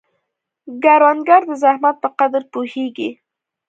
کروندګر 0.83 1.41
د 1.49 1.51
زحمت 1.63 1.95
په 2.03 2.09
قدر 2.19 2.41
پوهیږي 2.53 3.09